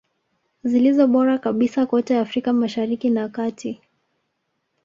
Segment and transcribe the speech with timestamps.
[0.63, 3.81] Zilizo bora kabisa kote Afrika Mashariki na kati